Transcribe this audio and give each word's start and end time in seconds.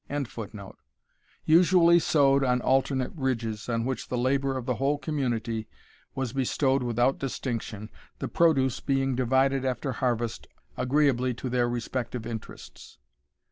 ]usually 1.45 1.99
sowed 1.99 2.43
on 2.43 2.59
alternate 2.61 3.11
ridges, 3.15 3.69
on 3.69 3.85
which 3.85 4.07
the 4.07 4.17
labour 4.17 4.57
of 4.57 4.65
the 4.65 4.77
whole 4.77 4.97
community 4.97 5.67
was 6.15 6.33
bestowed 6.33 6.81
without 6.81 7.19
distinction, 7.19 7.87
the 8.17 8.27
produce 8.27 8.79
being 8.79 9.13
divided 9.15 9.63
after 9.63 9.91
harvest, 9.91 10.47
agreeably 10.75 11.35
to 11.35 11.49
their 11.51 11.69
respective 11.69 12.25
interests. 12.25 12.97